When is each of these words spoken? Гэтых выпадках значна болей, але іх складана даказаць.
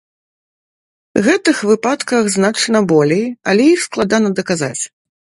Гэтых 1.25 1.57
выпадках 1.71 2.23
значна 2.35 2.81
болей, 2.91 3.21
але 3.53 3.67
іх 3.75 3.83
складана 3.89 4.29
даказаць. 4.41 4.79